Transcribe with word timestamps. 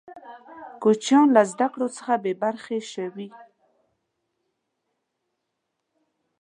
کوچنیان 0.81 1.27
له 1.35 1.41
زده 1.51 1.67
کړي 1.73 1.87
څخه 1.97 2.13
بې 2.23 2.33
برخې 2.43 2.79
شوې. 2.93 3.27